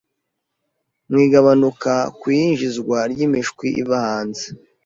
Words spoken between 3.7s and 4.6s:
iva hanze